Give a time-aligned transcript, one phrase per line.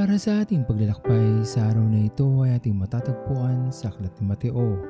[0.00, 4.80] Para sa ating paglalakbay sa araw na ito ay ating matatagpuan sa Aklat ni Mateo,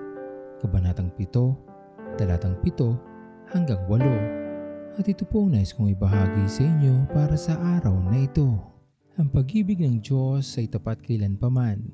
[0.62, 2.94] Kabanatang 7, Talatang 7
[3.50, 5.02] hanggang 8.
[5.02, 8.54] At ito po ang nais kong ibahagi sa inyo para sa araw na ito.
[9.18, 11.90] Ang pag-ibig ng Diyos ay tapat kailanpaman.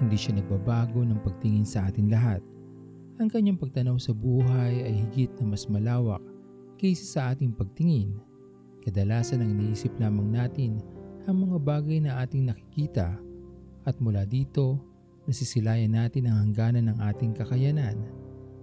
[0.00, 2.40] Hindi siya nagbabago ng pagtingin sa atin lahat.
[3.20, 6.24] Ang kanyang pagtanaw sa buhay ay higit na mas malawak
[6.80, 8.16] kaysa sa ating pagtingin.
[8.88, 10.80] Kadalasan ang iniisip lamang natin
[11.28, 13.20] ang mga bagay na ating nakikita
[13.84, 14.80] at mula dito
[15.28, 18.00] nasisilayan natin ang hangganan ng ating kakayanan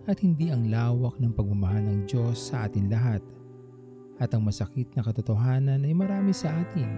[0.10, 3.22] at hindi ang lawak ng pagmamahal ng Diyos sa atin lahat.
[4.18, 6.90] At ang masakit na katotohanan ay marami sa atin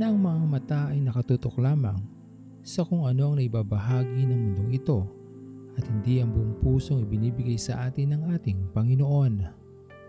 [0.00, 2.00] na ang mga mata ay nakatutok lamang
[2.64, 5.04] sa kung ano ang naibabahagi ng mundong ito
[5.76, 9.44] at hindi ang buong pusong ibinibigay sa atin ng ating Panginoon.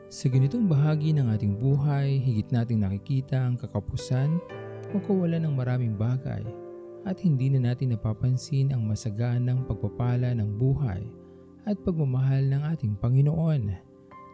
[0.07, 4.39] Sa ganitong bahagi ng ating buhay, higit nating nakikita ang kakapusan
[4.95, 6.39] o kawalan ng maraming bagay
[7.03, 11.03] at hindi na natin napapansin ang masaganang pagpapala ng buhay
[11.67, 13.75] at pagmamahal ng ating Panginoon.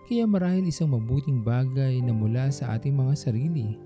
[0.05, 3.81] Kaya marahil isang mabuting bagay na mula sa ating mga sarili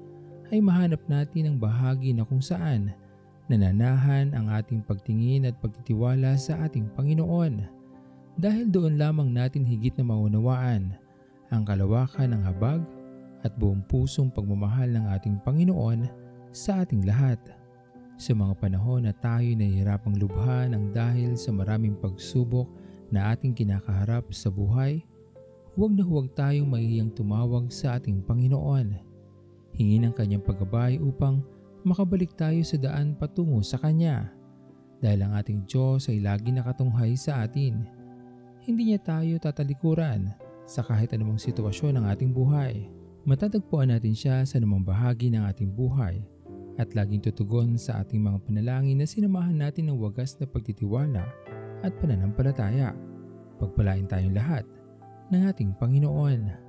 [0.52, 2.92] ay mahanap natin ang bahagi na kung saan
[3.48, 7.72] nananahan ang ating pagtingin at pagtitiwala sa ating Panginoon.
[8.36, 10.92] Dahil doon lamang natin higit na maunawaan
[11.56, 12.84] ang kalawakan ng habag
[13.48, 16.25] at buong pusong pagmamahal ng ating Panginoon
[16.56, 17.36] sa ating lahat.
[18.16, 22.72] Sa mga panahon na tayo nahihirapang lubha ng dahil sa maraming pagsubok
[23.12, 25.04] na ating kinakaharap sa buhay,
[25.76, 28.96] huwag na huwag tayong mahihiyang tumawag sa ating Panginoon.
[29.76, 31.44] Hingin ang kanyang paggabay upang
[31.84, 34.32] makabalik tayo sa daan patungo sa Kanya.
[35.04, 37.84] Dahil ang ating Diyos ay lagi nakatunghay sa atin.
[38.64, 40.32] Hindi niya tayo tatalikuran
[40.64, 42.88] sa kahit anumang sitwasyon ng ating buhay.
[43.28, 46.24] Matatagpuan natin siya sa anumang bahagi ng ating buhay
[46.76, 51.24] at laging tutugon sa ating mga panalangin na sinamahan natin ng wagas na pagtitiwala
[51.84, 52.92] at pananampalataya.
[53.56, 54.68] Pagpalain tayong lahat
[55.32, 56.65] ng ating Panginoon.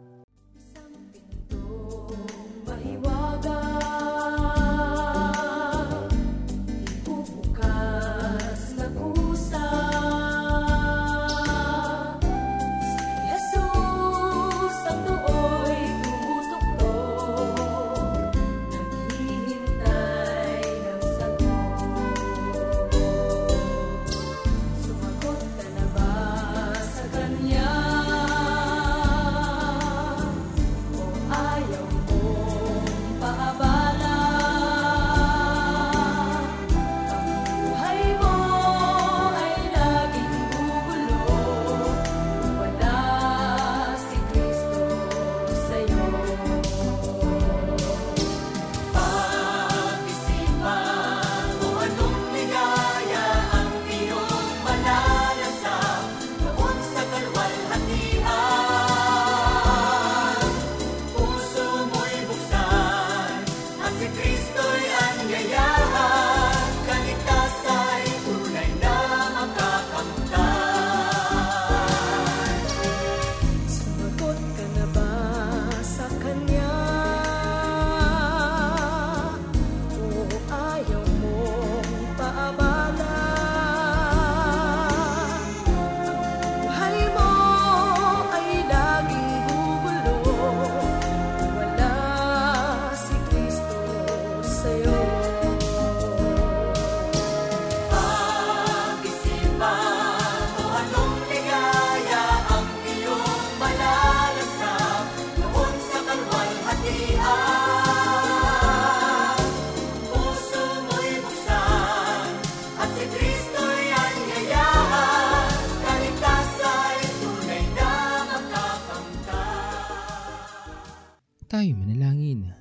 [121.56, 122.53] Tayo manalangin.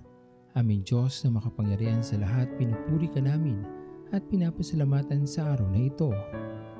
[0.55, 3.59] Aming Diyos na makapangyarihan sa lahat, pinupuri ka namin
[4.15, 6.15] at pinapasalamatan sa araw na ito.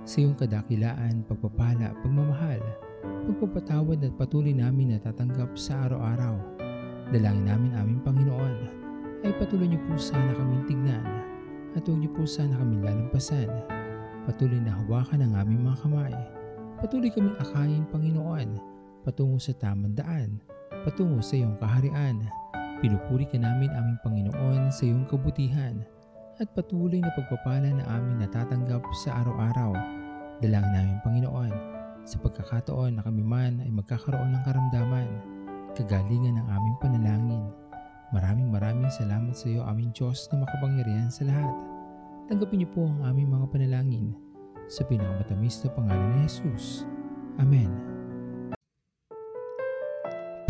[0.08, 2.64] Sa iyong kadakilaan, pagpapala, pagmamahal,
[3.04, 6.40] pagpapatawad at patuloy namin na tatanggap sa araw-araw.
[7.12, 8.56] Dalangin namin aming Panginoon
[9.28, 11.04] ay patuloy niyo po sana kaming tignan
[11.76, 13.52] at huwag niyo po sana kaming lalampasan.
[14.24, 16.16] Patuloy na hawakan ang aming mga kamay.
[16.80, 18.56] Patuloy kaming akayin, Panginoon,
[19.04, 20.55] patungo sa tamang daan
[20.86, 22.30] patungo sa iyong kaharian.
[22.80, 25.82] Pinupuri ka namin aming Panginoon sa iyong kabutihan
[26.38, 29.74] at patuloy na pagpapala na aming natatanggap sa araw-araw.
[30.46, 31.52] Dalangin namin Panginoon
[32.06, 35.10] sa pagkakataon na kami man ay magkakaroon ng karamdaman,
[35.74, 37.44] kagalingan ng aming panalangin.
[38.14, 41.56] Maraming maraming salamat sa iyo aming Diyos na makapangyarihan sa lahat.
[42.30, 44.14] Tanggapin niyo po ang aming mga panalangin
[44.70, 46.86] sa pinakamatamis na pangalan ni Jesus.
[47.42, 47.95] Amen.